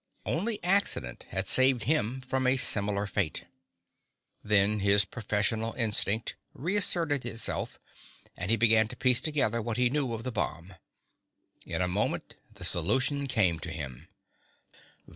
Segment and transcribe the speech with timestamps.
[0.25, 3.45] Only accident had saved him from a similar fate.
[4.43, 7.77] Then his professional instinct re asserted itself,
[8.35, 10.73] and he began to piece together what he knew of the bomb.
[11.67, 14.07] In a moment the solution came to him.